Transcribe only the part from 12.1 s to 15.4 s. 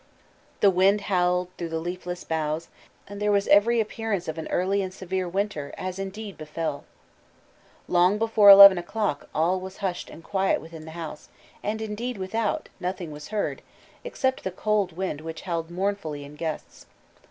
without (nothing was heard), except the cold wind